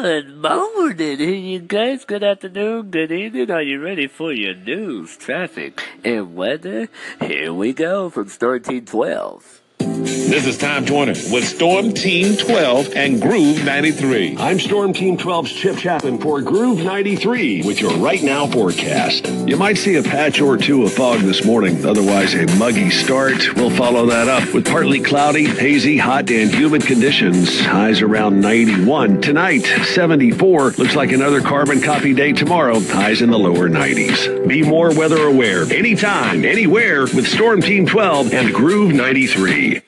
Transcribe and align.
Good 0.00 0.34
morning, 0.34 1.20
you 1.20 1.58
guys. 1.58 2.06
Good 2.06 2.24
afternoon, 2.24 2.90
good 2.90 3.12
evening. 3.12 3.50
Are 3.50 3.60
you 3.60 3.82
ready 3.82 4.06
for 4.06 4.32
your 4.32 4.54
news, 4.54 5.14
traffic, 5.18 5.82
and 6.02 6.34
weather? 6.34 6.88
Here 7.20 7.52
we 7.52 7.74
go 7.74 8.08
from 8.08 8.30
Storm 8.30 8.62
Team 8.62 8.86
12. 8.86 9.59
This 10.00 10.46
is 10.46 10.56
Tom 10.56 10.86
Joyner 10.86 11.12
with 11.30 11.46
Storm 11.46 11.92
Team 11.92 12.34
12 12.34 12.94
and 12.96 13.20
Groove 13.20 13.64
93. 13.66 14.36
I'm 14.38 14.58
Storm 14.58 14.94
Team 14.94 15.18
12's 15.18 15.52
Chip 15.52 15.76
Chapman 15.76 16.16
for 16.18 16.40
Groove 16.40 16.78
93 16.78 17.62
with 17.64 17.82
your 17.82 17.92
right 17.98 18.22
now 18.22 18.46
forecast. 18.46 19.28
You 19.46 19.58
might 19.58 19.76
see 19.76 19.96
a 19.96 20.02
patch 20.02 20.40
or 20.40 20.56
two 20.56 20.84
of 20.84 20.94
fog 20.94 21.20
this 21.20 21.44
morning, 21.44 21.84
otherwise 21.84 22.32
a 22.34 22.46
muggy 22.56 22.88
start. 22.88 23.54
We'll 23.56 23.70
follow 23.70 24.06
that 24.06 24.26
up 24.28 24.54
with 24.54 24.64
partly 24.64 25.00
cloudy, 25.00 25.44
hazy, 25.44 25.98
hot, 25.98 26.30
and 26.30 26.50
humid 26.50 26.86
conditions. 26.86 27.60
Highs 27.60 28.00
around 28.00 28.40
91. 28.40 29.20
Tonight, 29.20 29.66
74. 29.84 30.70
Looks 30.78 30.96
like 30.96 31.12
another 31.12 31.42
carbon 31.42 31.82
copy 31.82 32.14
day 32.14 32.32
tomorrow. 32.32 32.80
Highs 32.80 33.20
in 33.20 33.30
the 33.30 33.38
lower 33.38 33.68
90s. 33.68 34.48
Be 34.48 34.62
more 34.62 34.94
weather 34.94 35.26
aware 35.26 35.64
anytime, 35.64 36.46
anywhere 36.46 37.02
with 37.02 37.28
Storm 37.28 37.60
Team 37.60 37.84
12 37.84 38.32
and 38.32 38.54
Groove 38.54 38.94
93. 38.94 39.82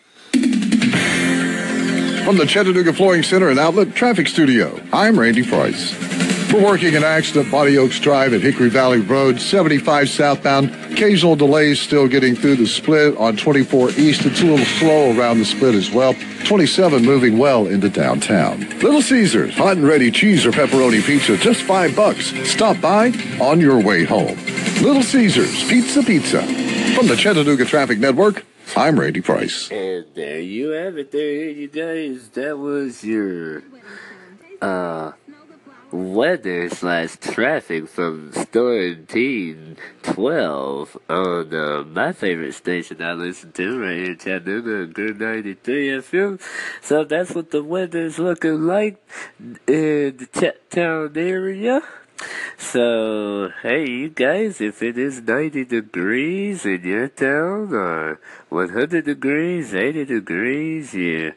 From 2.33 2.39
the 2.39 2.47
Chattanooga 2.47 2.95
Flooring 2.95 3.23
Center 3.23 3.51
and 3.51 3.59
Outlet 3.59 3.95
Traffic 3.95 4.27
Studio, 4.27 4.81
I'm 4.91 5.21
Randy 5.21 5.47
Price. 5.47 5.93
We're 6.51 6.65
working 6.65 6.97
an 6.97 7.05
accident, 7.05 7.51
Bonny 7.51 7.77
Oaks 7.77 8.01
Drive 8.01 8.33
at 8.33 8.41
Hickory 8.41 8.71
Valley 8.71 9.01
Road, 9.01 9.39
75 9.39 10.09
southbound. 10.09 10.75
Occasional 10.91 11.37
delays 11.37 11.79
still 11.79 12.09
getting 12.09 12.35
through 12.35 12.57
the 12.57 12.67
split 12.67 13.15
on 13.19 13.37
24 13.37 13.91
east. 13.99 14.25
It's 14.25 14.41
a 14.41 14.47
little 14.47 14.65
slow 14.65 15.15
around 15.15 15.41
the 15.41 15.45
split 15.45 15.75
as 15.75 15.91
well. 15.91 16.15
27 16.47 17.05
moving 17.05 17.37
well 17.37 17.67
into 17.67 17.91
downtown. 17.91 18.61
Little 18.79 19.03
Caesars, 19.03 19.55
hot 19.55 19.77
and 19.77 19.87
ready 19.87 20.11
cheese 20.11 20.47
or 20.47 20.53
pepperoni 20.53 21.05
pizza, 21.05 21.37
just 21.37 21.61
five 21.65 21.95
bucks. 21.95 22.33
Stop 22.51 22.81
by 22.81 23.13
on 23.43 23.61
your 23.61 23.79
way 23.79 24.05
home. 24.05 24.39
Little 24.81 25.03
Caesars, 25.03 25.69
pizza, 25.69 26.03
pizza. 26.03 26.41
From 26.95 27.09
the 27.09 27.15
Chattanooga 27.15 27.67
Traffic 27.67 27.99
Network, 27.99 28.47
I'm 28.77 28.99
Randy 28.99 29.21
Price. 29.21 29.71
And 29.71 30.07
there 30.15 30.41
you 30.41 30.71
have 30.71 30.97
it, 30.97 31.13
there, 31.13 31.51
you 31.51 31.69
guys. 31.69 32.29
That 32.31 32.59
was 32.59 33.05
your 33.05 33.63
uh 34.61 35.13
weather 35.93 36.71
slash 36.71 37.17
traffic 37.17 37.87
from 37.87 38.33
Storm 38.33 39.07
Team 39.07 39.77
12 40.03 40.97
on 41.11 41.55
uh, 41.55 41.85
my 41.85 42.13
favorite 42.13 42.55
station 42.55 43.03
I 43.03 43.13
listen 43.13 43.53
to 43.53 43.79
right 43.79 43.97
here 43.99 44.15
Chattanooga, 44.15 44.87
Good 44.87 45.21
93 45.21 45.89
FM. 45.89 46.41
So 46.81 47.05
that's 47.05 47.35
what 47.35 47.51
the 47.51 47.63
weather 47.63 48.07
is 48.07 48.19
looking 48.19 48.67
like 48.67 49.05
in 49.39 50.17
the 50.17 50.29
Chattown 50.33 51.17
area. 51.17 51.83
So, 52.59 53.51
hey, 53.63 53.89
you 53.89 54.09
guys, 54.09 54.61
if 54.61 54.83
it 54.83 54.97
is 54.97 55.21
90 55.21 55.65
degrees 55.65 56.65
in 56.65 56.83
your 56.83 57.09
town, 57.09 57.73
or 57.75 58.21
100 58.49 59.05
degrees, 59.05 59.75
80 59.75 60.05
degrees, 60.05 60.95
yeah, 60.95 61.33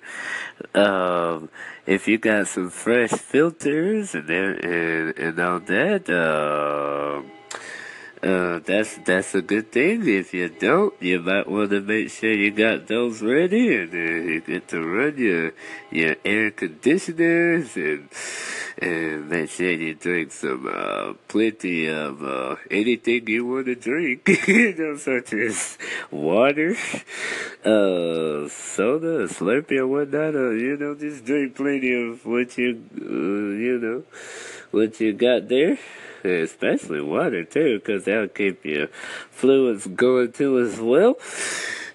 um, 0.74 1.50
if 1.86 2.08
you 2.08 2.18
got 2.18 2.48
some 2.48 2.70
fresh 2.70 3.12
filters 3.12 4.16
and, 4.16 4.30
and, 4.30 5.18
and 5.18 5.40
all 5.40 5.60
that, 5.60 6.10
um, 6.10 7.32
uh, 8.24 8.60
that's 8.60 8.98
that's 9.06 9.36
a 9.36 9.42
good 9.42 9.72
thing. 9.72 10.08
If 10.08 10.34
you 10.34 10.50
don't, 10.50 10.94
you 11.02 11.20
might 11.20 11.48
want 11.48 11.72
to 11.72 11.82
make 11.82 12.10
sure 12.10 12.32
you 12.32 12.52
got 12.52 12.88
those 12.88 13.22
ready, 13.22 13.76
and 13.76 13.94
uh, 13.94 13.98
you 13.98 14.42
get 14.42 14.68
to 14.70 14.82
run 14.82 15.18
your 15.18 15.52
your 15.92 16.16
air 16.24 16.52
conditioners 16.52 17.76
and 17.76 18.10
and 18.78 19.30
make 19.30 19.50
sure 19.50 19.72
you 19.72 19.94
drink 19.96 20.32
some 20.32 20.68
uh, 20.68 21.14
plenty 21.28 21.88
of 21.88 22.24
uh, 22.24 22.56
anything 22.72 23.28
you 23.28 23.46
want 23.46 23.66
to 23.68 23.76
drink, 23.76 24.28
you 24.48 24.74
know, 24.76 24.98
such 24.98 25.34
as 25.34 25.78
water, 26.12 26.72
uh, 27.64 28.48
soda, 28.50 29.28
Slurpee, 29.28 29.80
or 29.80 29.88
whatnot. 29.88 30.36
Or, 30.36 30.58
you 30.58 30.78
know, 30.78 30.96
just 30.96 31.26
drink 31.26 31.56
plenty 31.56 31.94
of 31.94 32.26
what 32.26 32.58
you 32.58 32.82
uh, 32.96 33.56
you 33.60 33.80
know 33.80 34.04
what 34.72 35.00
you 35.00 35.14
got 35.14 35.48
there 35.48 35.78
especially 36.30 37.02
water 37.02 37.44
too, 37.44 37.80
because 37.80 38.06
that'll 38.06 38.28
keep 38.28 38.66
your 38.66 38.88
fluids 39.32 39.88
going 39.88 40.32
too 40.32 40.60
as 40.60 40.80
well. 40.80 41.16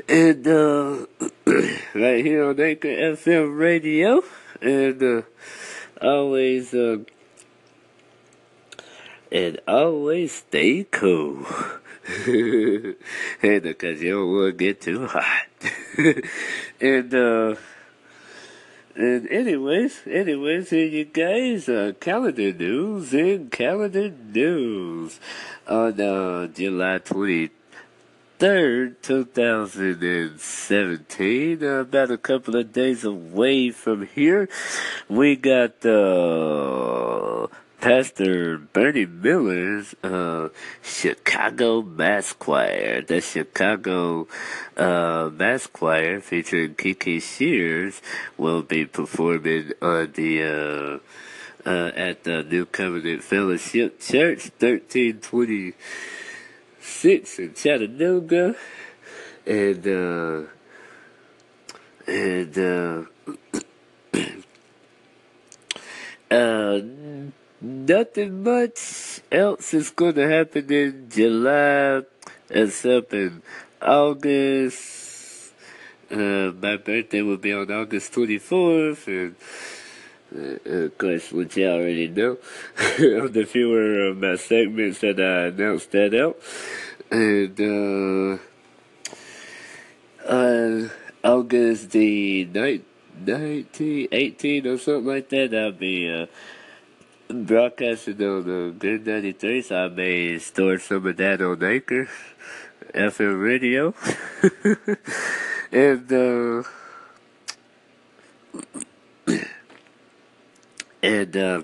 And 0.08 0.46
uh, 0.46 1.06
right 1.94 2.24
here 2.24 2.48
on 2.48 2.60
Anchor 2.60 2.88
FM 2.88 3.58
radio, 3.58 4.22
and 4.60 5.02
uh, 5.02 5.22
always 6.00 6.74
uh, 6.74 6.98
and 9.30 9.60
always 9.66 10.32
stay 10.32 10.84
cool. 10.84 11.47
and 12.26 12.97
because 13.42 14.02
you 14.02 14.10
don't 14.10 14.32
want 14.32 14.58
to 14.58 14.64
get 14.64 14.80
too 14.80 15.06
hot. 15.06 15.47
and 16.80 17.14
uh 17.14 17.54
and 18.97 19.28
anyways, 19.28 20.01
anyways, 20.06 20.71
here 20.71 20.87
you 20.87 21.05
guys, 21.05 21.69
uh, 21.69 21.93
calendar 22.01 22.53
news 22.53 23.15
and 23.15 23.49
calendar 23.51 24.11
news 24.11 25.21
on 25.69 26.01
uh, 26.01 26.47
July 26.49 26.99
23rd, 26.99 27.51
2017, 29.01 31.62
uh, 31.62 31.67
about 31.67 32.11
a 32.11 32.19
couple 32.19 32.56
of 32.56 32.73
days 32.73 33.05
away 33.05 33.71
from 33.71 34.06
here. 34.06 34.49
We 35.09 35.37
got, 35.37 35.87
uh, 35.87 37.47
Pastor 37.80 38.58
Bernie 38.58 39.06
Miller's 39.06 39.94
uh, 40.04 40.50
Chicago 40.82 41.80
Mass 41.80 42.34
Choir. 42.34 43.00
The 43.00 43.22
Chicago 43.22 44.28
uh, 44.76 45.30
Mass 45.32 45.66
Choir 45.66 46.20
featuring 46.20 46.74
Kiki 46.74 47.20
Shears 47.20 48.02
will 48.36 48.60
be 48.60 48.84
performing 48.84 49.72
on 49.80 50.12
the 50.12 51.00
uh, 51.64 51.68
uh, 51.68 51.91
at 51.96 52.24
the 52.24 52.42
New 52.42 52.66
Covenant 52.66 53.22
Fellowship 53.22 53.98
Church, 53.98 54.50
thirteen 54.58 55.20
twenty 55.20 55.72
six 56.80 57.38
in 57.38 57.54
Chattanooga, 57.54 58.56
and 59.47 59.86
uh, 59.86 60.42
and 62.06 62.58
uh, 62.58 63.04
uh 66.30 66.80
nothing 67.60 68.43
much 68.43 69.21
else 69.31 69.75
is 69.75 69.91
going 69.91 70.15
to 70.15 70.28
happen 70.28 70.72
in 70.72 71.09
July 71.10 72.03
except 72.48 73.12
in 73.12 73.43
August. 73.81 75.53
Uh, 76.10 76.50
my 76.60 76.76
birthday 76.76 77.22
will 77.22 77.37
be 77.37 77.53
on 77.53 77.71
August 77.71 78.12
24th, 78.15 79.06
and 79.06 79.37
uh, 80.37 80.84
of 80.87 80.98
course, 80.98 81.31
which 81.31 81.56
you 81.56 81.69
already 81.69 82.09
know, 82.09 82.38
on 82.98 83.32
the 83.32 83.44
fewer 83.44 84.09
of 84.09 84.19
my 84.19 84.37
segments 84.37 85.00
that 85.00 85.21
I 85.21 85.47
announced 85.47 85.92
that 85.92 86.15
out. 86.15 86.37
And, 87.10 87.60
uh, 87.60 88.38
uh, 90.27 90.88
August 91.22 91.91
the 91.91 92.44
19, 92.47 92.84
19, 93.25 94.09
18 94.10 94.66
or 94.66 94.78
something 94.78 95.06
like 95.06 95.28
that, 95.28 95.54
I'll 95.54 95.72
be, 95.72 96.28
broadcasted 97.32 98.20
on 98.22 98.44
the 98.44 98.74
Good 98.78 99.06
93, 99.06 99.62
so 99.62 99.76
I 99.76 99.88
may 99.88 100.38
store 100.38 100.78
some 100.78 101.06
of 101.06 101.16
that 101.16 101.41
on 101.41 101.62
Anchor, 101.62 102.08
FM 102.94 103.42
radio. 103.42 103.94
and, 105.72 106.12
uh, 106.12 106.62
and, 111.02 111.36
uh, 111.36 111.62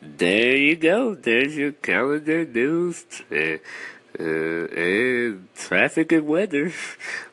there 0.00 0.56
you 0.56 0.76
go. 0.76 1.14
There's 1.14 1.56
your 1.56 1.72
calendar 1.72 2.44
news. 2.44 3.04
Uh, 3.30 3.58
uh, 4.16 4.22
and 4.22 5.48
traffic 5.56 6.12
and 6.12 6.26
weather 6.26 6.66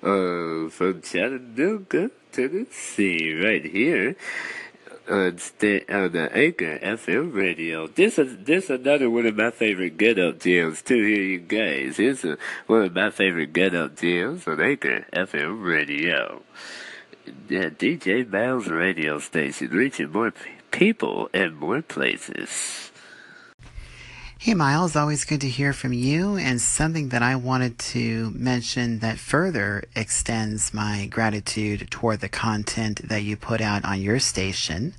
uh, 0.01 0.67
from 0.69 1.01
Chattanooga, 1.03 2.09
Tennessee, 2.31 3.33
right 3.35 3.63
here 3.63 4.15
on, 5.09 5.38
st- 5.38 5.89
on 5.89 6.12
the 6.12 6.36
Anchor 6.36 6.80
FM 6.80 7.33
radio. 7.33 7.88
This 7.88 8.19
is 8.19 8.38
this 8.45 8.69
another 8.69 9.09
one 9.09 9.25
of 9.25 9.36
my 9.36 9.51
favorite 9.51 9.98
get 9.98 10.19
up 10.19 10.39
jams 10.39 10.81
too. 10.81 11.03
Here 11.03 11.24
you 11.24 11.39
guys, 11.39 12.00
it's 12.00 12.24
a, 12.24 12.38
one 12.68 12.83
of 12.83 12.94
my 12.94 13.09
favorite 13.09 13.53
get 13.53 13.74
up 13.75 13.95
jams 13.98 14.48
on 14.48 14.62
Anchor 14.62 15.06
FM 15.13 15.63
radio. 15.63 16.42
The 17.48 17.71
DJ 17.71 18.30
Miles 18.30 18.68
radio 18.68 19.19
station, 19.19 19.69
reaching 19.69 20.12
more 20.12 20.31
p- 20.31 20.51
people 20.71 21.30
and 21.33 21.56
more 21.56 21.81
places. 21.81 22.90
Hey, 24.43 24.55
Miles, 24.55 24.95
always 24.95 25.23
good 25.23 25.41
to 25.41 25.47
hear 25.47 25.71
from 25.71 25.93
you. 25.93 26.35
And 26.35 26.59
something 26.59 27.09
that 27.09 27.21
I 27.21 27.35
wanted 27.35 27.77
to 27.93 28.31
mention 28.31 28.97
that 28.97 29.19
further 29.19 29.83
extends 29.95 30.73
my 30.73 31.05
gratitude 31.11 31.91
toward 31.91 32.21
the 32.21 32.27
content 32.27 33.07
that 33.07 33.21
you 33.21 33.38
put 33.38 33.61
out 33.61 33.85
on 33.85 34.01
your 34.01 34.17
station. 34.17 34.95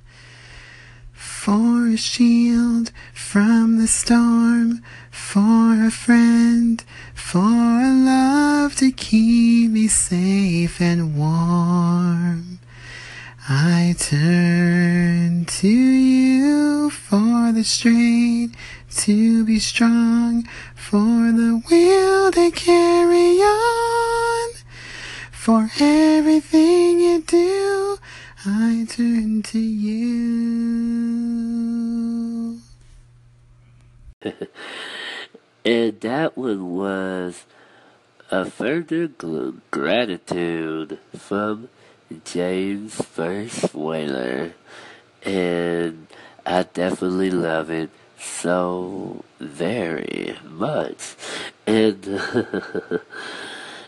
for 1.11 1.89
a 1.89 1.97
shield 1.97 2.93
from 3.13 3.79
the 3.79 3.87
storm, 3.87 4.81
for 5.11 5.85
a 5.85 5.91
friend, 5.91 6.81
for 7.13 7.39
a 7.39 7.91
love 7.91 8.77
to 8.77 8.93
keep 8.93 9.71
me 9.71 9.89
safe 9.89 10.79
and 10.79 11.17
warm. 11.17 12.59
I 13.49 13.93
turn 13.99 15.43
to 15.45 15.67
you 15.67 16.89
for 16.89 17.51
the 17.51 17.63
strength 17.65 18.55
to 18.97 19.43
be 19.45 19.59
strong, 19.59 20.47
for 20.75 21.31
the 21.31 21.61
will 21.69 22.31
to 22.31 22.51
carry 22.51 23.39
on. 23.39 24.51
For 25.31 25.69
everything 25.79 26.99
you 26.99 27.21
do, 27.21 27.97
I 28.45 28.85
turn 28.89 29.41
to 29.43 29.59
you. 29.59 30.03
and 35.65 35.99
that 36.01 36.37
one 36.37 36.75
was 36.75 37.45
a 38.31 38.45
further 38.45 39.07
gl- 39.07 39.59
gratitude 39.69 40.99
from 41.17 41.69
James 42.23 42.95
First 42.95 43.73
Whaler. 43.73 44.53
And 45.23 46.07
I 46.45 46.63
definitely 46.63 47.31
love 47.31 47.69
it 47.69 47.89
so 48.23 49.23
very 49.39 50.35
much. 50.49 51.15
And 51.67 52.05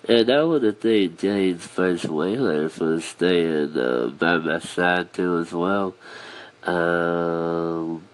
and 0.08 0.30
I 0.30 0.44
want 0.44 0.64
to 0.64 0.74
thank 0.74 1.20
James 1.20 1.66
First 1.66 2.06
Whaler 2.06 2.70
for 2.70 3.00
staying 3.02 3.78
uh, 3.78 4.08
by 4.18 4.38
my 4.38 4.60
side 4.60 5.14
too 5.14 5.40
as 5.40 5.52
well. 5.52 5.96
Um, 6.64 8.08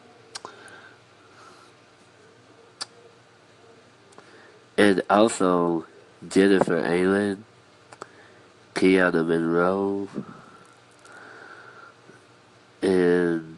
and 4.77 5.01
also 5.09 5.85
Jennifer 6.27 6.81
Aylen, 6.81 7.44
Kiana 8.75 9.25
Monroe, 9.25 10.07
and 12.81 13.50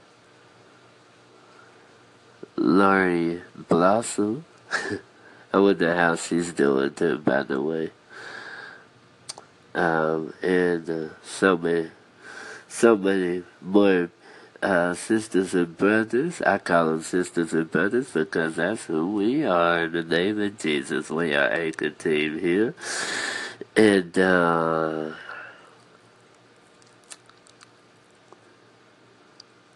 Laurie 2.56 3.42
Blossom. 3.68 4.46
I 5.54 5.60
wonder 5.60 5.96
how 5.96 6.16
she's 6.16 6.54
doing 6.54 6.94
too, 6.94 7.20
by 7.20 7.44
the 7.44 7.62
way. 7.62 7.92
Um, 9.76 10.34
and 10.42 10.90
uh, 10.90 11.10
so 11.24 11.58
many, 11.58 11.90
so 12.68 12.96
many 12.96 13.44
more 13.62 14.10
uh, 14.62 14.94
sisters 14.94 15.54
and 15.54 15.76
brothers. 15.78 16.42
I 16.42 16.58
call 16.60 16.88
them 16.88 17.02
sisters 17.02 17.54
and 17.54 17.70
brothers 17.70 18.12
because 18.12 18.56
that's 18.56 18.86
who 18.86 19.16
we 19.16 19.44
are. 19.44 19.86
In 19.86 19.92
the 19.92 20.04
name 20.04 20.40
of 20.42 20.58
Jesus, 20.58 21.10
we 21.10 21.34
are 21.34 21.50
Anchor 21.50 21.90
Team 21.90 22.40
here. 22.40 22.74
And 23.76 24.18
uh, 24.18 25.12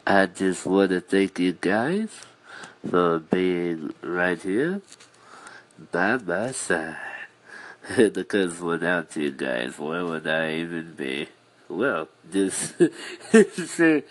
I 0.06 0.26
just 0.28 0.66
want 0.66 0.92
to 0.92 1.02
thank 1.02 1.40
you 1.40 1.54
guys 1.54 2.27
for 2.90 3.20
being 3.20 3.94
right 4.02 4.42
here 4.42 4.82
by 5.92 6.18
my 6.18 6.52
side. 6.52 6.98
because 8.14 8.60
without 8.60 9.16
you 9.16 9.32
guys, 9.32 9.80
where 9.80 10.06
would 10.06 10.28
I 10.28 10.56
even 10.56 10.94
be? 10.94 11.30
Well, 11.70 12.08
just 12.32 12.76
sit, 13.32 14.08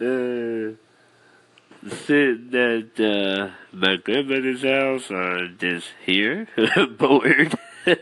uh, 0.00 0.74
sitting 1.88 2.50
at 2.54 3.00
uh, 3.00 3.50
my 3.72 3.96
grandmother's 3.96 4.62
house 4.62 5.10
or 5.10 5.48
just 5.48 5.88
here, 6.04 6.48
bored. 6.98 7.56
uh, 7.86 7.94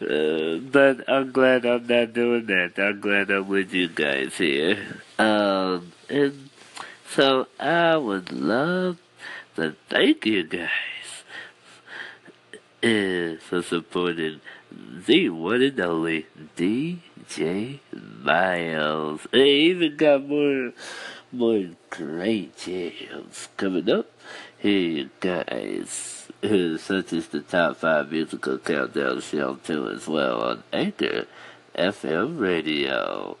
but 0.00 1.08
I'm 1.08 1.32
glad 1.32 1.64
I'm 1.64 1.86
not 1.86 2.12
doing 2.12 2.46
that. 2.46 2.72
I'm 2.78 3.00
glad 3.00 3.30
I'm 3.30 3.48
with 3.48 3.72
you 3.72 3.88
guys 3.88 4.36
here. 4.36 5.00
Um, 5.18 5.92
and 6.10 6.50
so 7.08 7.46
I 7.58 7.96
would 7.96 8.32
love 8.32 8.98
to 9.58 9.74
thank 9.88 10.24
you 10.24 10.44
guys 10.44 10.68
for 13.42 13.60
supporting 13.60 14.40
the 14.70 15.28
one 15.30 15.62
and 15.62 15.80
only 15.80 16.26
DJ 16.56 17.80
Miles. 18.22 19.26
I 19.32 19.38
even 19.38 19.96
got 19.96 20.28
more 20.28 20.72
more 21.32 21.64
great 21.90 22.56
jams 22.56 23.48
coming 23.56 23.90
up. 23.90 24.06
Here 24.58 24.78
you 24.78 25.10
guys, 25.18 26.28
such 26.40 27.12
as 27.12 27.26
the 27.26 27.44
top 27.46 27.78
five 27.78 28.12
musical 28.12 28.58
countdown 28.58 29.20
show 29.22 29.56
too 29.56 29.88
as 29.88 30.06
well 30.06 30.40
on 30.40 30.62
Anchor 30.72 31.26
FM 31.74 32.38
radio. 32.38 33.36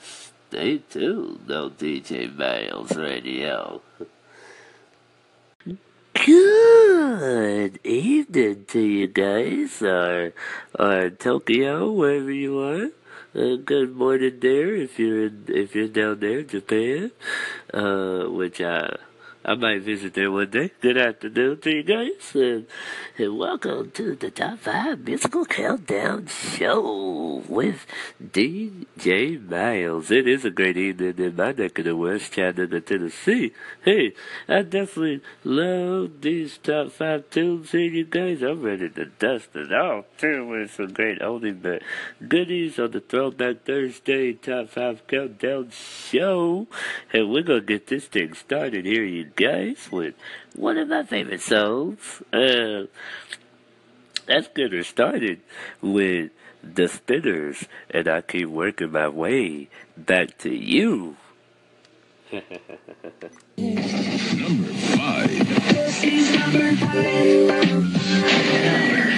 Stay 0.00 0.78
tuned 0.78 1.50
on 1.50 1.72
DJ 1.72 2.34
Miles 2.34 2.96
Radio. 2.96 3.82
Good 6.14 7.80
evening 7.84 8.64
to 8.68 8.80
you 8.80 9.06
guys, 9.06 9.82
or, 9.82 10.34
or 10.78 11.10
Tokyo, 11.10 11.90
wherever 11.90 12.30
you 12.30 12.60
are. 12.60 12.90
Uh, 13.34 13.56
good 13.56 13.96
morning 13.96 14.38
there 14.40 14.74
if 14.74 14.98
you're 14.98 15.26
in, 15.26 15.44
if 15.48 15.74
you're 15.74 15.88
down 15.88 16.20
there 16.20 16.40
in 16.40 16.48
Japan, 16.48 17.12
uh, 17.72 18.24
which 18.24 18.60
I 18.60 18.96
I 19.44 19.56
might 19.56 19.82
visit 19.82 20.14
there 20.14 20.30
one 20.30 20.50
day. 20.50 20.70
Good 20.80 20.96
afternoon 20.96 21.60
to 21.62 21.70
you 21.74 21.82
guys, 21.82 22.32
and, 22.32 22.64
and 23.18 23.36
welcome 23.36 23.90
to 23.90 24.14
the 24.14 24.30
Top 24.30 24.60
5 24.60 25.00
Musical 25.00 25.44
Countdown 25.46 26.28
Show 26.28 27.42
with 27.48 27.84
DJ 28.22 29.44
Miles. 29.50 30.12
It 30.12 30.28
is 30.28 30.44
a 30.44 30.50
great 30.50 30.76
evening 30.76 31.18
in 31.18 31.34
my 31.34 31.50
neck 31.50 31.76
of 31.80 31.86
the 31.86 31.96
West, 31.96 32.34
Chattanooga, 32.34 32.82
Tennessee. 32.82 33.52
Hey, 33.84 34.12
I 34.48 34.62
definitely 34.62 35.22
love 35.42 36.20
these 36.20 36.58
Top 36.58 36.92
5 36.92 37.28
tunes 37.30 37.72
here, 37.72 37.80
you 37.80 38.04
guys. 38.04 38.42
I'm 38.42 38.62
ready 38.62 38.90
to 38.90 39.06
dust 39.06 39.56
it 39.56 39.72
off, 39.72 40.04
too, 40.18 40.46
with 40.46 40.72
some 40.72 40.92
great 40.92 41.18
oldie 41.18 41.60
but 41.60 41.82
goodies 42.28 42.78
on 42.78 42.92
the 42.92 43.00
Throwback 43.00 43.64
Thursday 43.64 44.34
Top 44.34 44.68
5 44.68 45.08
Countdown 45.08 45.70
Show. 45.72 46.68
And 47.12 47.32
we're 47.32 47.42
going 47.42 47.62
to 47.62 47.66
get 47.66 47.88
this 47.88 48.06
thing 48.06 48.34
started 48.34 48.84
here, 48.84 49.02
you 49.02 49.31
guys, 49.36 49.90
with 49.90 50.14
one 50.54 50.78
of 50.78 50.88
my 50.88 51.02
favorite 51.02 51.40
songs. 51.40 52.22
Uh, 52.32 52.84
that's 54.26 54.48
getting 54.48 54.82
started 54.84 55.40
with 55.80 56.30
the 56.62 56.88
spinners, 56.88 57.66
and 57.90 58.06
I 58.08 58.20
keep 58.20 58.48
working 58.48 58.92
my 58.92 59.08
way 59.08 59.68
back 59.96 60.38
to 60.38 60.54
you. 60.54 61.16
Number 62.32 62.44
five. 64.96 65.48
I'll 68.74 69.11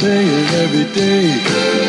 day 0.00 0.24
and 0.24 0.54
every 0.54 0.84
day. 0.94 1.87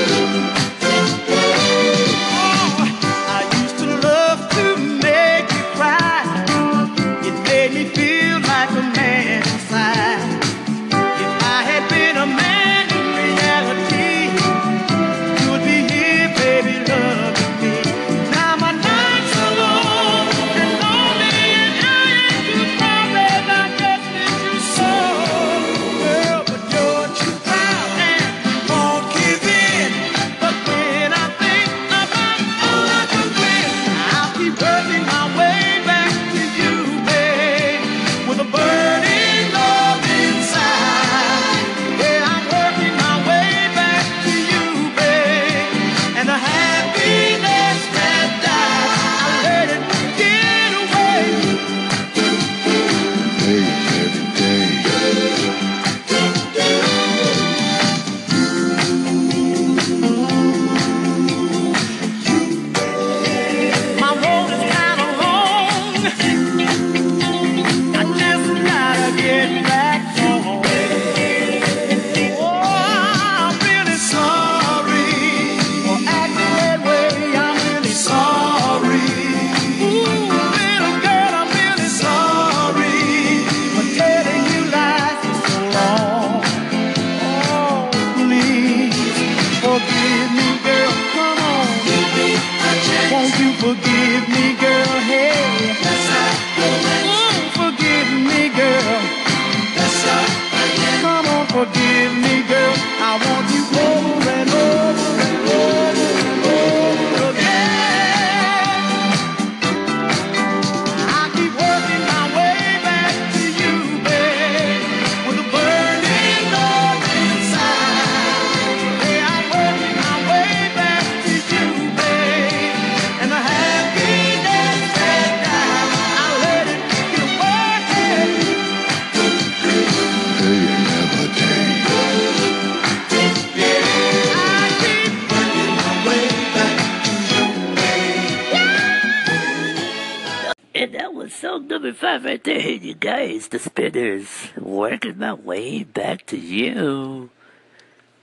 if 141.90 142.04
I 142.04 142.18
right 142.18 142.44
there 142.44 142.62
hit 142.62 142.84
you 142.84 142.94
guys, 142.94 143.48
the 143.48 143.58
spinners, 143.58 144.50
working 144.56 145.18
my 145.18 145.34
way 145.34 145.84
back 145.84 146.26
to 146.28 146.38
you. 146.38 147.32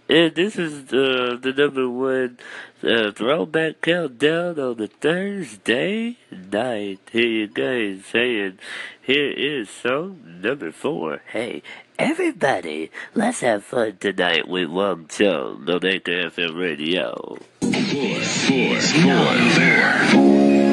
And 0.09 0.35
this 0.37 0.57
is 0.57 0.85
uh, 0.93 1.37
the 1.43 1.53
number 1.57 1.91
one 1.91 2.39
uh, 2.85 3.11
throwback 3.11 3.81
countdown 3.81 4.61
on 4.61 4.77
the 4.77 4.87
Thursday 4.87 6.17
night. 6.31 7.01
Here 7.11 7.27
you 7.27 7.49
guys 7.49 8.05
saying, 8.07 8.61
here 9.03 9.33
is 9.33 9.69
song 9.69 10.41
number 10.41 10.71
four. 10.71 11.23
Hey, 11.33 11.65
everybody, 11.99 12.93
let's 13.15 13.41
have 13.41 13.65
fun 13.65 13.97
tonight 13.99 14.47
with 14.47 14.71
Wang 14.71 15.07
Chung 15.09 15.69
on 15.69 15.85
Anchor 15.85 16.31
FM 16.31 16.57
Radio. 16.57 17.39
Four, 17.61 18.21
four, 18.21 18.77
four, 18.81 19.35
four. 19.51 20.09
four. 20.13 20.66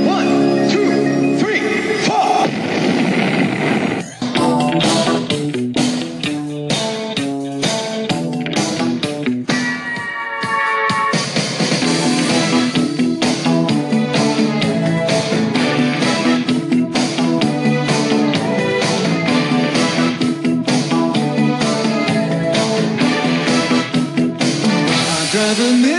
drive 25.34 25.60
a 25.60 25.92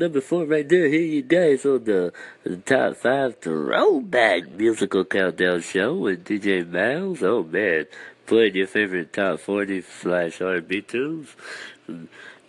number 0.00 0.22
four 0.22 0.46
right 0.46 0.66
there. 0.66 0.88
Here 0.88 1.00
you 1.02 1.22
guys 1.22 1.66
on 1.66 1.84
the, 1.84 2.12
the 2.42 2.56
top 2.56 2.96
five 2.96 3.36
throwback 3.38 4.50
musical 4.52 5.04
countdown 5.04 5.60
show 5.60 5.94
with 5.94 6.24
DJ 6.24 6.66
Miles. 6.66 7.22
Oh 7.22 7.44
man, 7.44 7.84
playing 8.26 8.54
your 8.54 8.66
favorite 8.66 9.12
top 9.12 9.40
forty 9.40 9.82
slash 9.82 10.40
R&B 10.40 10.80
tunes, 10.80 11.36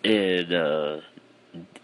and 0.04 0.54
uh, 0.54 1.02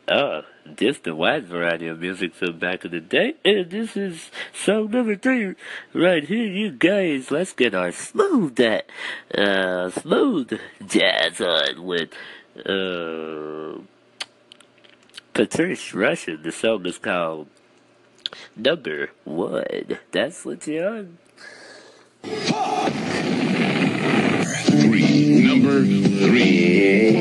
uh, 0.08 0.44
just 0.78 1.06
a 1.06 1.14
wide 1.14 1.46
variety 1.46 1.88
of 1.88 2.00
music 2.00 2.34
from 2.34 2.58
back 2.58 2.86
in 2.86 2.92
the 2.92 3.02
day. 3.02 3.36
And 3.44 3.70
this 3.70 3.98
is 3.98 4.32
song 4.54 4.92
number 4.92 5.18
three 5.18 5.56
right 5.94 6.24
here, 6.24 6.48
you 6.48 6.72
guys. 6.72 7.30
Let's 7.30 7.52
get 7.52 7.76
our 7.76 7.92
smooth 7.92 8.56
that 8.56 8.90
uh 9.38 9.90
smooth 9.90 10.58
jazz 10.88 11.42
on 11.42 11.84
with 11.84 12.12
uh 12.66 13.82
Patrice 15.38 15.92
Rushen. 15.92 16.42
The 16.42 16.52
song 16.52 16.84
is 16.88 16.98
called 16.98 17.46
Number 18.56 19.12
One. 19.24 20.00
That's 20.12 20.44
what 20.44 20.66
you're 20.66 20.90
on. 20.90 21.20
Three. 24.66 25.46
Number 25.46 25.86
three. 26.26 27.18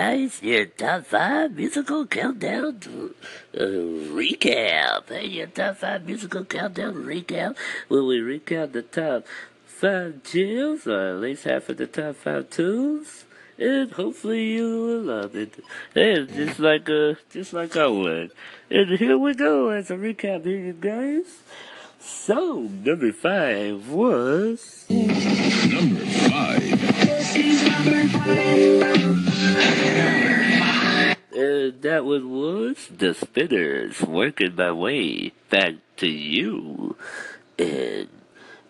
Guys, 0.00 0.40
your 0.42 0.64
top 0.64 1.04
five 1.04 1.54
musical 1.54 2.06
countdown 2.06 2.80
to, 2.80 3.14
uh, 3.54 3.60
recap. 4.16 5.06
Hey, 5.10 5.26
your 5.26 5.46
top 5.48 5.76
five 5.76 6.06
musical 6.06 6.42
countdown 6.46 6.94
recap. 7.04 7.54
When 7.88 8.06
we 8.06 8.18
recap 8.20 8.72
the 8.72 8.80
top 8.80 9.26
five 9.66 10.22
tunes, 10.22 10.86
or 10.86 11.10
at 11.10 11.20
least 11.20 11.44
half 11.44 11.68
of 11.68 11.76
the 11.76 11.86
top 11.86 12.16
five 12.16 12.48
tunes. 12.48 13.26
And 13.58 13.92
hopefully 13.92 14.42
you 14.54 14.68
will 14.86 15.02
love 15.02 15.36
it. 15.36 15.62
And 15.94 16.32
just 16.32 16.58
like 16.58 16.88
uh, 16.88 17.16
just 17.30 17.52
like 17.52 17.76
I 17.76 17.88
would. 17.88 18.32
And 18.70 18.98
here 18.98 19.18
we 19.18 19.34
go 19.34 19.68
as 19.68 19.90
a 19.90 19.96
recap 19.96 20.46
here, 20.46 20.64
you 20.68 20.72
guys. 20.72 21.42
So 21.98 22.70
number 22.86 23.12
five 23.12 23.90
was 23.90 24.86
Number 24.88 26.06
five. 28.16 28.99
And 31.32 31.82
that 31.82 32.04
one 32.04 32.30
was 32.30 32.88
the 32.88 33.14
Spinners 33.14 34.02
working 34.02 34.54
my 34.56 34.72
way 34.72 35.32
back 35.48 35.74
to 35.98 36.08
you. 36.08 36.96
And 37.58 38.08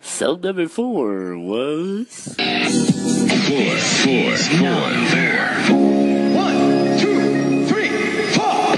so 0.01 0.35
number 0.35 0.67
four 0.67 1.37
was 1.37 2.35
Four, 2.37 3.75
four, 3.75 4.37
four, 4.37 4.87
four. 5.67 5.91
One, 6.35 6.99
two, 6.99 7.65
three, 7.65 8.23
four. 8.35 8.77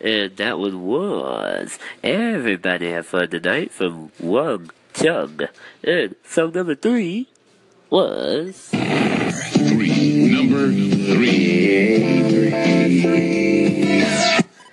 and 0.00 0.36
that 0.36 0.58
one 0.58 0.82
was 0.84 1.78
Everybody 2.04 2.90
Have 2.90 3.06
Fun 3.06 3.28
Tonight 3.30 3.72
from 3.72 4.12
Wang 4.20 4.70
Chung. 4.94 5.40
And 5.82 6.14
song 6.24 6.52
number 6.52 6.74
three 6.74 7.28
was 7.90 8.70
And 10.64 10.78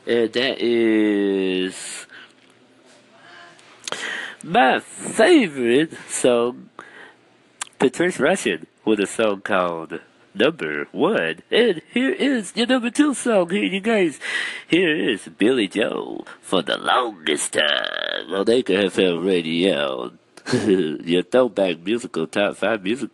uh, 0.07 0.27
that 0.33 0.57
is 0.59 2.05
my 4.43 4.79
favorite 4.79 5.93
song, 6.07 6.69
Patrice 7.79 8.17
Rushen, 8.17 8.67
with 8.85 8.99
a 8.99 9.07
song 9.07 9.41
called 9.41 9.99
Number 10.35 10.87
One. 10.91 11.41
And 11.49 11.81
here 11.91 12.11
is 12.11 12.55
your 12.55 12.67
number 12.67 12.91
two 12.91 13.15
song. 13.15 13.49
Here, 13.49 13.63
you 13.63 13.79
guys. 13.79 14.19
Here 14.67 14.95
is 14.95 15.27
Billy 15.39 15.67
Joel 15.67 16.27
for 16.39 16.61
the 16.61 16.77
longest 16.77 17.53
time 17.53 18.31
on 18.31 18.47
Anchor 18.47 18.89
Radio. 19.19 20.18
Your 20.53 21.23
throwback 21.23 21.79
musical 21.79 22.27
top 22.27 22.55
five 22.57 22.83
music, 22.83 23.09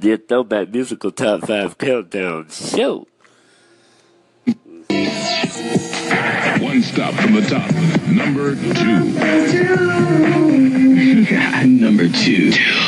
your 0.00 0.18
throwback 0.18 0.70
musical 0.70 1.10
top 1.10 1.46
five 1.46 1.76
countdown 1.78 2.48
show. 2.50 3.06
One 6.60 6.82
stop 6.82 7.14
from 7.14 7.34
the 7.34 7.42
top. 7.48 7.70
Number 8.08 8.54
two. 8.54 9.04
Number 11.66 12.08
two. 12.08 12.52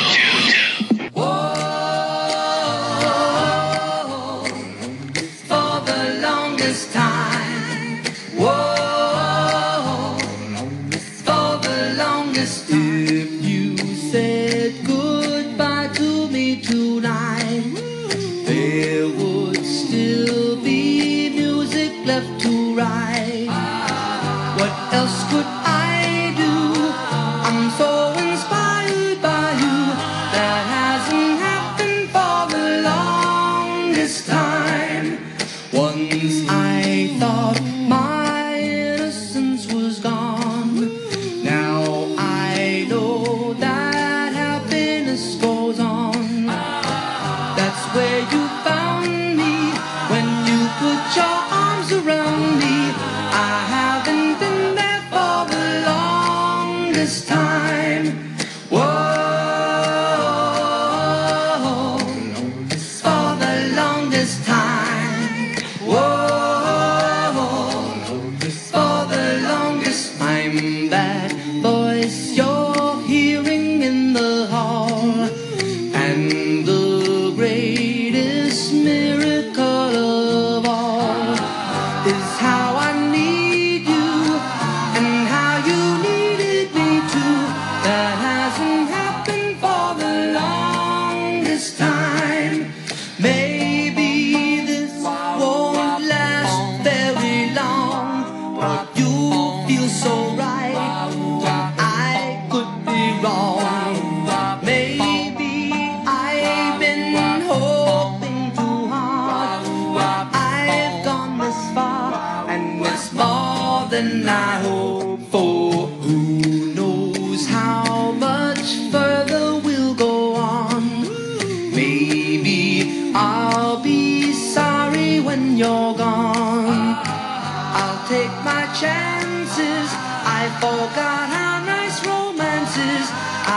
forgot 130.61 131.27
how 131.35 131.65
nice 131.65 132.05
romance 132.05 132.77
is. 132.77 133.07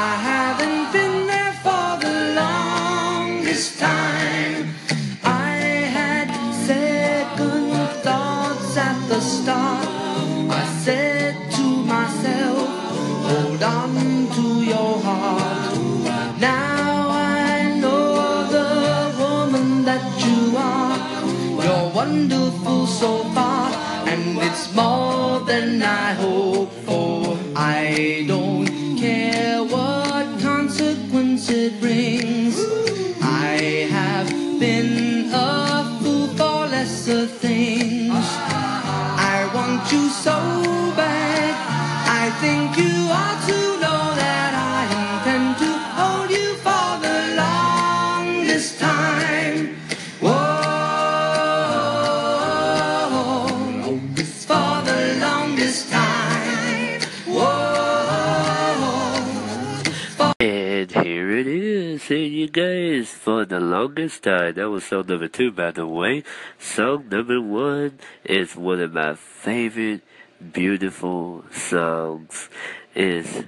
I 0.07 0.11
haven't 0.31 0.85
been 0.97 1.27
there 1.27 1.55
for 1.65 1.89
the 2.05 2.15
longest 2.41 3.79
time. 3.79 4.75
I 5.23 5.53
had 5.99 6.29
second 6.71 7.73
thoughts 8.07 8.77
at 8.79 8.99
the 9.11 9.21
start. 9.21 9.87
I 10.61 10.65
said 10.85 11.35
to 11.57 11.67
myself, 11.95 12.69
hold 13.29 13.63
on 13.63 13.93
to 14.37 14.47
your 14.73 14.95
heart. 15.07 15.77
Now 16.41 17.11
I 17.11 17.79
know 17.83 18.49
the 18.57 18.71
woman 19.23 19.85
that 19.85 20.07
you 20.25 20.57
are. 20.57 20.97
You're 21.65 21.91
wonderful 22.01 22.87
so 22.87 23.25
far, 23.35 23.69
and 24.11 24.39
it's 24.39 24.75
more 24.75 25.41
than 25.41 25.83
I 25.83 26.15
hoped. 26.15 26.84
I 27.97 28.25
don't 28.27 28.99
care 28.99 29.63
what 29.63 30.41
consequence 30.41 31.49
it 31.49 31.79
brings. 31.79 32.59
I 33.23 33.87
have 33.89 34.29
been 34.59 35.31
a 35.33 36.01
fool 36.03 36.27
for 36.39 36.67
lesser 36.67 37.27
things. 37.27 38.27
I 39.31 39.49
want 39.55 39.93
you 39.93 40.09
so 40.09 40.35
bad. 40.97 41.55
I 42.23 42.31
think 42.43 42.77
you 42.79 42.95
ought 43.13 43.41
to 43.47 43.74
for 63.25 63.47
the 63.47 63.59
longest 63.59 64.23
time. 64.23 64.53
That 64.53 64.69
was 64.69 64.85
song 64.85 65.07
number 65.09 65.29
two, 65.29 65.51
by 65.51 65.71
the 65.71 65.87
way. 65.87 66.25
Song 66.59 67.09
number 67.09 67.41
one 67.41 67.99
is 68.23 68.55
one 68.55 68.81
of 68.81 68.93
my 68.93 69.15
favorite 69.15 70.03
beautiful 70.53 71.43
songs. 71.51 72.51
Is 72.95 73.45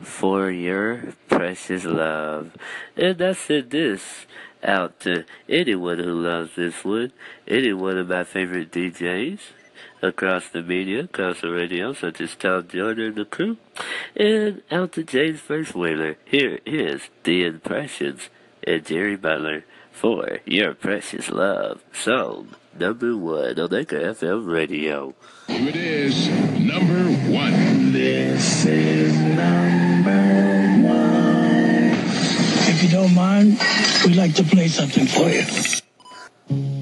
For 0.00 0.48
Your 0.52 1.14
Precious 1.28 1.84
Love. 1.84 2.52
And 2.96 3.20
I 3.20 3.32
said 3.32 3.70
this 3.70 4.26
out 4.62 5.00
to 5.00 5.24
anyone 5.48 5.98
who 5.98 6.14
loves 6.14 6.54
this 6.54 6.84
one, 6.84 7.12
any 7.48 7.72
one 7.72 7.98
of 7.98 8.08
my 8.08 8.22
favorite 8.22 8.70
DJs 8.70 9.40
across 10.00 10.48
the 10.48 10.62
media, 10.62 11.00
across 11.00 11.40
the 11.40 11.50
radio, 11.50 11.92
such 11.94 12.20
as 12.20 12.36
Tom 12.36 12.68
Jordan 12.68 13.06
and 13.06 13.16
the 13.16 13.24
crew, 13.24 13.56
and 14.14 14.62
out 14.70 14.92
to 14.92 15.02
James 15.02 15.40
First 15.40 15.74
Whaler. 15.74 16.16
Here 16.24 16.60
is 16.64 17.10
The 17.24 17.44
Impressions 17.44 18.30
and 18.64 18.84
Jerry 18.84 19.16
Butler 19.16 19.64
for 19.90 20.38
Your 20.44 20.74
Precious 20.74 21.30
Love, 21.30 21.82
song 21.92 22.54
number 22.78 23.16
one 23.16 23.58
on 23.58 23.74
Anchor 23.74 24.00
FM 24.00 24.46
Radio. 24.50 25.14
Here 25.48 25.68
it 25.68 25.76
is, 25.76 26.28
number 26.58 27.04
one. 27.30 27.92
This 27.92 28.64
is 28.66 29.18
number 29.18 30.88
one. 30.88 31.90
If 32.68 32.82
you 32.82 32.88
don't 32.88 33.14
mind, 33.14 33.60
we'd 34.04 34.16
like 34.16 34.34
to 34.34 34.44
play 34.44 34.68
something 34.68 35.06
for 35.06 35.28
you. 35.28 36.79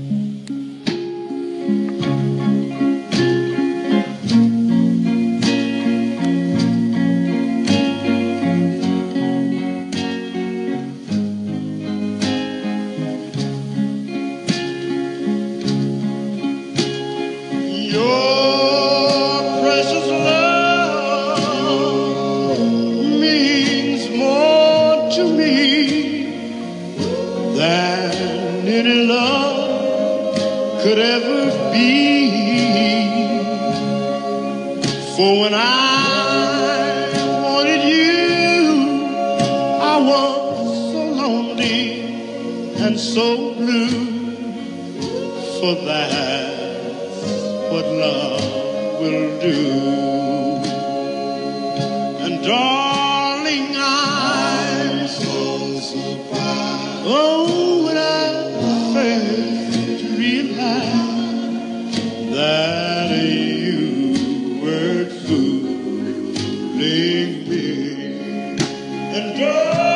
For 45.68 45.74
that 45.84 46.48
what 47.70 47.84
love 47.84 48.40
will 49.02 49.38
do. 49.38 49.60
And 52.24 52.42
darling, 52.42 53.76
I'm 53.76 55.06
so 55.08 55.78
surprised. 55.78 57.04
Oh, 57.04 57.84
when 57.84 57.98
I 57.98 58.08
first 58.94 60.04
realized 60.16 62.00
that 62.32 63.10
you 63.22 64.62
were 64.62 65.04
fooling 65.26 66.32
me. 67.46 67.66
And 69.12 69.38
darling, 69.38 69.87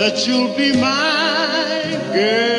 that 0.00 0.26
you'll 0.26 0.56
be 0.56 0.72
my 0.80 2.10
girl. 2.14 2.49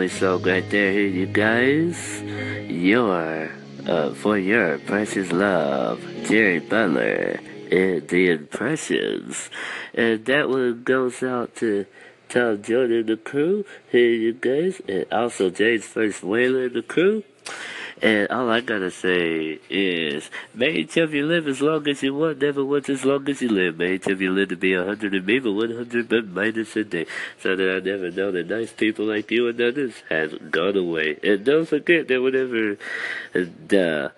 Lovely 0.00 0.18
song 0.18 0.42
right 0.44 0.70
there, 0.70 0.92
here 0.92 1.08
you 1.08 1.26
guys. 1.26 2.22
Your, 2.70 3.50
uh, 3.86 4.14
for 4.14 4.38
your 4.38 4.78
precious 4.78 5.30
love, 5.30 6.02
Jerry 6.24 6.58
Butler 6.58 7.38
and 7.70 8.08
the 8.08 8.30
Impressions. 8.30 9.50
And 9.92 10.24
that 10.24 10.48
one 10.48 10.84
goes 10.84 11.22
out 11.22 11.54
to 11.56 11.84
Tom 12.30 12.62
Jordan 12.62 13.00
and 13.00 13.08
the 13.10 13.18
crew, 13.18 13.66
here 13.90 14.08
you 14.08 14.32
guys, 14.32 14.80
and 14.88 15.04
also 15.12 15.50
James 15.50 15.84
First 15.84 16.22
Whaler 16.22 16.70
the 16.70 16.80
crew. 16.80 17.22
And 18.02 18.28
all 18.30 18.48
I 18.48 18.60
gotta 18.60 18.90
say 18.90 19.58
is, 19.68 20.30
may 20.54 20.70
each 20.72 20.96
of 20.96 21.12
you 21.12 21.26
live 21.26 21.46
as 21.46 21.60
long 21.60 21.86
as 21.86 22.02
you 22.02 22.14
want, 22.14 22.40
never 22.40 22.64
once 22.64 22.88
as 22.88 23.04
long 23.04 23.28
as 23.28 23.42
you 23.42 23.50
live. 23.50 23.76
May 23.76 23.94
each 23.94 24.06
of 24.06 24.22
you 24.22 24.32
live 24.32 24.48
to 24.48 24.56
be 24.56 24.72
a 24.72 24.84
hundred 24.84 25.14
and 25.14 25.26
maybe 25.26 25.50
one 25.50 25.74
hundred 25.74 26.08
but 26.08 26.26
minus 26.28 26.74
a 26.76 26.84
day, 26.84 27.06
so 27.42 27.54
that 27.54 27.76
I 27.76 27.80
never 27.80 28.10
know 28.10 28.30
that 28.32 28.48
nice 28.48 28.72
people 28.72 29.04
like 29.04 29.30
you 29.30 29.48
and 29.48 29.60
others 29.60 29.94
has 30.08 30.32
gone 30.50 30.78
away. 30.78 31.18
And 31.22 31.44
don't 31.44 31.66
forget 31.68 32.08
that 32.08 32.22
whenever 32.22 32.78
the 33.34 34.06
uh, 34.06 34.08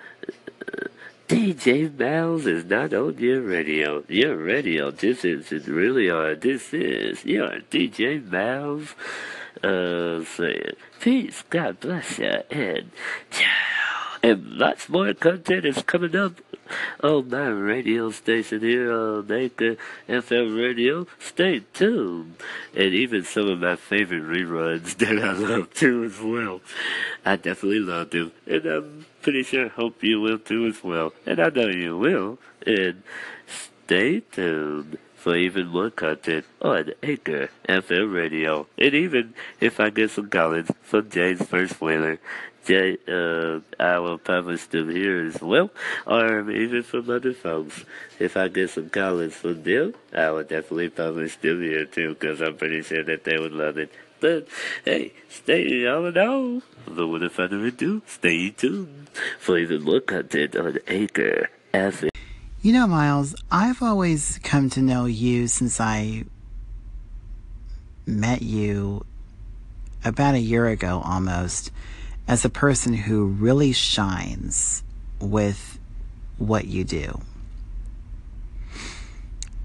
DJ 1.27 1.99
Myles 1.99 2.47
is 2.47 2.65
not 2.65 2.95
on 2.95 3.19
your 3.19 3.41
radio. 3.41 4.05
Your 4.07 4.37
radio, 4.37 4.93
this 4.93 5.25
is 5.25 5.51
is 5.51 5.67
really 5.67 6.09
on. 6.09 6.39
This 6.39 6.73
is 6.73 7.25
your 7.25 7.61
DJ 7.71 8.25
Myles. 8.31 8.95
Uh, 9.63 10.25
saying 10.25 10.75
peace, 11.01 11.45
God 11.49 11.79
bless 11.79 12.19
you, 12.19 12.43
and 12.51 12.91
ciao. 13.31 13.47
And 14.25 14.53
lots 14.57 14.89
more 14.89 15.15
content 15.15 15.65
is 15.65 15.83
coming 15.83 16.15
up 16.15 16.41
on 17.03 17.29
my 17.29 17.47
radio 17.47 18.11
station 18.11 18.61
here 18.61 18.93
on 18.93 19.31
Anchor 19.31 19.77
FM 20.09 20.57
Radio. 20.57 21.07
Stay 21.19 21.61
tuned. 21.75 22.37
And 22.75 22.95
even 22.95 23.25
some 23.25 23.49
of 23.49 23.59
my 23.59 23.77
favorite 23.77 24.23
reruns 24.23 24.97
that 24.99 25.19
I 25.19 25.33
love 25.33 25.75
too 25.75 26.05
as 26.05 26.21
well. 26.21 26.61
I 27.25 27.37
definitely 27.37 27.81
love 27.81 28.11
them. 28.11 28.33
And 28.47 28.67
I'm 28.67 29.07
pretty 29.23 29.43
sure 29.43 29.69
hope 29.69 30.03
you 30.03 30.21
will 30.21 30.39
too 30.39 30.67
as 30.67 30.85
well. 30.85 31.13
And 31.27 31.41
I 31.41 31.49
know 31.49 31.69
you 31.69 31.99
will. 31.99 32.39
And 32.65 33.03
stay 33.85 34.21
tuned 34.21 34.99
for 35.23 35.37
even 35.37 35.69
more 35.69 35.89
content 35.89 36.45
on 36.61 36.91
Anchor 37.01 37.49
FM 37.69 38.13
Radio. 38.13 38.67
And 38.77 38.93
even 38.93 39.35
if 39.61 39.79
I 39.79 39.91
get 39.91 40.11
some 40.11 40.29
comments 40.29 40.73
from 40.83 41.09
James 41.11 41.47
First 41.47 41.81
Whaler, 41.81 42.19
Jay, 42.65 42.99
uh, 43.07 43.61
I 43.79 43.99
will 44.01 44.19
publish 44.19 44.67
them 44.67 44.91
here 44.91 45.25
as 45.25 45.41
well, 45.41 45.71
or 46.07 46.51
even 46.51 46.83
from 46.83 47.09
other 47.09 47.33
folks. 47.33 47.85
If 48.19 48.37
I 48.37 48.49
get 48.49 48.71
some 48.71 48.91
comments 48.91 49.37
from 49.37 49.63
them, 49.63 49.95
I 50.13 50.31
will 50.33 50.43
definitely 50.43 50.91
publish 50.91 51.37
them 51.37 51.63
here 51.63 51.87
too, 51.87 52.15
because 52.15 52.41
I'm 52.41 52.57
pretty 52.57 52.83
sure 52.83 53.05
that 53.05 53.23
they 53.23 53.39
would 53.39 53.53
love 53.53 53.79
it. 53.79 53.93
But 54.19 54.49
hey, 54.85 55.13
stay 55.29 55.87
all 55.87 56.07
in 56.07 56.19
all. 56.19 56.63
But 56.87 57.07
without 57.07 57.33
further 57.33 57.65
ado, 57.65 58.03
stay 58.07 58.51
tuned 58.51 59.09
for 59.39 59.57
even 59.59 59.83
more 59.83 60.01
content 60.01 60.57
on 60.57 60.79
Anchor 60.89 61.49
FM. 61.73 62.12
You 62.65 62.73
know, 62.73 62.87
Myles, 62.87 63.35
I've 63.51 63.83
always 63.83 64.39
come 64.45 64.71
to 64.71 64.81
know 64.81 65.07
you 65.07 65.49
since 65.49 65.81
I 65.81 66.23
met 68.07 68.41
you 68.41 69.05
about 70.05 70.37
a 70.37 70.39
year 70.39 70.69
ago 70.69 71.03
almost 71.05 71.73
as 72.29 72.45
a 72.45 72.49
person 72.49 72.95
who 72.95 73.25
really 73.27 73.73
shines 73.73 74.85
with 75.19 75.81
what 76.39 76.67
you 76.67 76.85
do. 76.85 77.23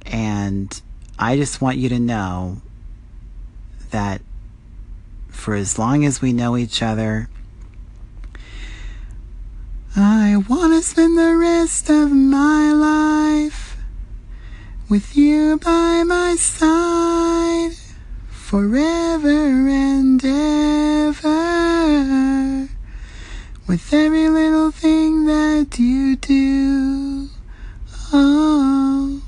And 0.08 0.82
I 1.20 1.38
just 1.38 1.62
want 1.62 1.78
you 1.78 1.90
to 1.90 2.00
know 2.00 2.64
that 3.92 4.24
for 5.30 5.54
as 5.54 5.78
long 5.78 6.04
as 6.04 6.20
we 6.20 6.34
know 6.34 6.58
each 6.58 6.82
other, 6.82 7.30
I 9.96 10.38
want 10.48 10.74
to 10.74 10.82
spend 10.82 11.18
the 11.18 11.36
rest 11.38 11.90
of 11.90 12.12
my 12.12 12.72
life 12.72 13.78
with 14.90 15.16
you 15.18 15.58
by 15.58 16.04
my 16.04 16.36
side 16.36 17.72
forever 18.30 19.28
and 19.28 20.24
ever. 20.24 21.28
With 23.68 23.94
every 23.94 24.30
little 24.30 24.72
thing 24.72 25.26
that 25.26 25.78
you 25.78 26.16
do, 26.16 27.30
oh, 28.14 29.22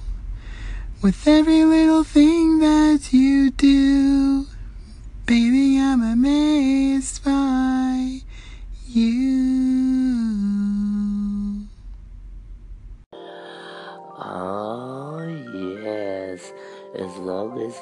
with 1.01 1.27
every 1.27 1.65
little 1.65 2.03
thing 2.03 2.59
that 2.59 3.11
you 3.11 3.51
do, 3.51 4.45
baby, 5.25 5.79
I'm 5.79 6.01
amazed 6.01 7.23
by 7.25 8.21
you. 8.87 9.28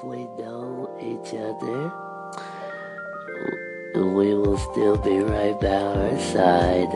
We 0.03 0.25
know 0.37 0.89
each 1.01 1.33
other, 1.33 1.91
we 3.95 4.33
will 4.33 4.57
still 4.57 4.97
be 4.97 5.19
right 5.19 5.59
by 5.59 5.67
our 5.67 6.19
side. 6.19 6.93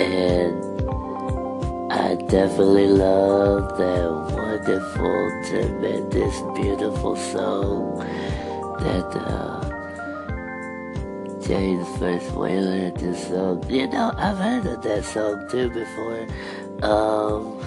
And 0.00 0.64
I 1.92 2.14
definitely 2.14 2.88
love 2.88 3.78
that 3.78 4.10
wonderful, 4.36 5.42
tremendous, 5.48 6.40
beautiful 6.56 7.16
song 7.16 7.98
that 8.80 9.10
uh, 9.16 9.60
James 11.40 11.88
First 11.98 12.32
Whaler 12.32 12.90
just 12.92 13.28
sung. 13.28 13.68
You 13.70 13.86
know, 13.88 14.12
I've 14.16 14.36
heard 14.38 14.66
of 14.66 14.82
that 14.82 15.04
song 15.04 15.48
too 15.50 15.70
before. 15.70 16.26
Um, 16.82 17.58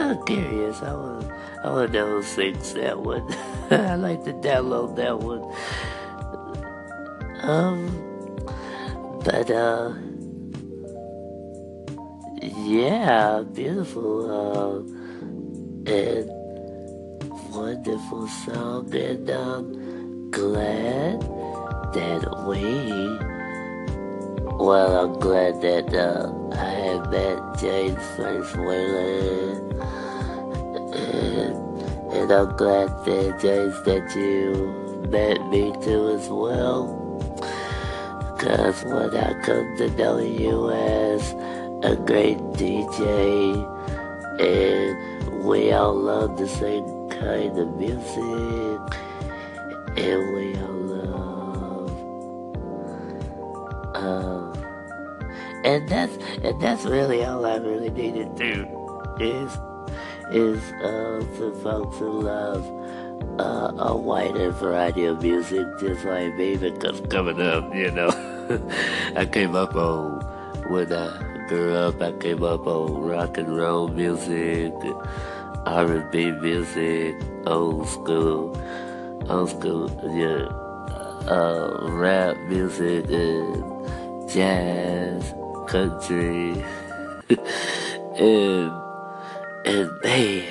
kind 0.00 0.18
of 0.18 0.24
curious. 0.24 0.82
I 0.82 0.94
want, 0.94 1.30
I 1.62 1.86
know 1.86 2.06
who 2.06 2.22
sings 2.22 2.72
that 2.74 2.98
one. 2.98 3.22
I 3.70 3.96
like 3.96 4.24
to 4.24 4.32
download 4.32 4.96
that 4.96 5.18
one. 5.18 5.44
Um, 7.42 7.76
but 9.24 9.50
uh, 9.50 9.92
yeah, 12.42 13.42
beautiful. 13.52 14.16
Uh, 14.30 14.78
and 15.90 16.30
wonderful 17.52 18.28
song, 18.28 18.94
and 18.94 19.30
um, 19.30 20.30
glad 20.30 21.20
that 21.92 22.22
we. 22.46 23.28
Well, 24.64 25.04
I'm 25.04 25.18
glad 25.18 25.60
that 25.62 25.94
uh, 25.94 26.32
I 26.52 26.70
have 26.86 27.10
met 27.10 27.58
James 27.58 28.02
First 28.16 28.56
Whaler. 28.56 29.69
And, 31.20 31.82
and 32.12 32.32
I'm 32.32 32.56
glad 32.56 32.88
that, 33.04 33.38
James, 33.40 33.82
that 33.84 34.16
you 34.16 35.04
met 35.08 35.46
me 35.48 35.72
too 35.82 36.10
as 36.18 36.28
well. 36.28 36.96
Cause 38.38 38.84
when 38.84 39.14
I 39.16 39.34
come 39.42 39.76
to 39.76 39.90
know 39.98 40.18
you 40.18 40.70
as 40.70 41.32
a 41.84 41.94
great 41.96 42.38
DJ, 42.56 43.52
and 44.40 45.44
we 45.44 45.72
all 45.72 45.94
love 45.94 46.38
the 46.38 46.48
same 46.48 47.10
kind 47.10 47.58
of 47.58 47.76
music, 47.76 48.98
and 49.98 50.34
we 50.34 50.56
all 50.56 50.80
love, 50.96 51.90
um, 53.94 54.64
and 55.64 55.86
that's 55.88 56.16
and 56.42 56.60
that's 56.62 56.84
really 56.86 57.22
all 57.24 57.44
I 57.44 57.56
really 57.56 57.90
need 57.90 58.14
to 58.14 58.24
do 58.36 58.66
is 59.20 59.52
is 60.32 60.62
uh, 60.82 61.24
to 61.36 61.52
folks 61.62 61.98
who 61.98 62.22
love 62.22 62.64
uh, 63.38 63.72
a 63.78 63.96
wider 63.96 64.50
variety 64.50 65.04
of 65.04 65.22
music, 65.22 65.66
just 65.78 66.04
like 66.04 66.34
me. 66.36 66.56
Because 66.56 67.00
coming 67.08 67.40
up, 67.40 67.74
you 67.74 67.90
know, 67.90 68.10
I 69.16 69.26
came 69.26 69.54
up 69.54 69.74
on 69.74 70.20
when 70.70 70.92
I 70.92 71.46
grew 71.48 71.74
up. 71.74 72.00
I 72.00 72.12
came 72.12 72.42
up 72.42 72.66
on 72.66 73.02
rock 73.02 73.38
and 73.38 73.56
roll 73.56 73.88
music, 73.88 74.72
R&B 75.66 76.32
music, 76.32 77.14
old 77.46 77.88
school, 77.88 78.56
old 79.28 79.50
school, 79.50 79.90
yeah, 80.14 80.46
uh, 81.28 81.78
rap 81.90 82.36
music, 82.48 83.10
and 83.10 84.28
jazz, 84.28 85.34
country, 85.66 86.64
and 88.18 88.89
and 89.64 90.00
man, 90.02 90.44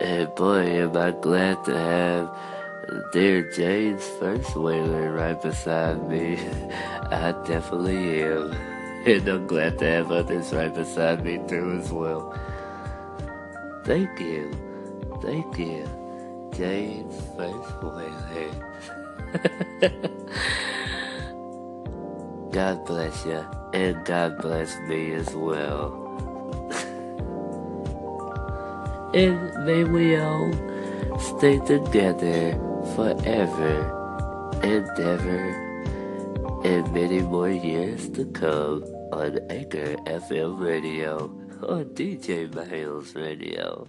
and 0.00 0.34
boy, 0.34 0.66
am 0.82 0.96
I 0.96 1.10
glad 1.10 1.64
to 1.64 1.78
have 1.78 2.36
dear 3.12 3.42
James 3.50 4.06
First 4.18 4.56
Whaler 4.56 5.12
right 5.12 5.40
beside 5.40 6.08
me. 6.08 6.36
I 7.10 7.32
definitely 7.46 8.22
am. 8.22 8.54
And 9.04 9.28
I'm 9.28 9.46
glad 9.46 9.78
to 9.80 9.84
have 9.84 10.10
others 10.10 10.50
right 10.54 10.74
beside 10.74 11.22
me 11.22 11.38
too 11.46 11.78
as 11.78 11.92
well. 11.92 12.32
Thank 13.84 14.18
you. 14.18 14.50
Thank 15.20 15.58
you. 15.58 15.84
James 16.54 17.14
First 17.36 17.82
Whaler. 17.82 18.50
God 22.50 22.86
bless 22.86 23.26
you. 23.26 23.44
And 23.74 24.02
God 24.06 24.38
bless 24.38 24.74
me 24.88 25.12
as 25.12 25.34
well. 25.34 26.03
And 29.14 29.92
we 29.92 30.16
all 30.16 30.50
stay 31.20 31.60
together 31.60 32.58
forever 32.96 34.58
and 34.64 34.88
ever 34.98 36.60
and 36.64 36.92
many 36.92 37.20
more 37.20 37.48
years 37.48 38.08
to 38.08 38.24
come 38.32 38.82
on 39.12 39.38
Anchor 39.50 39.94
FM 40.06 40.58
Radio 40.58 41.26
on 41.62 41.84
DJ 41.94 42.52
Myles 42.52 43.14
Radio. 43.14 43.86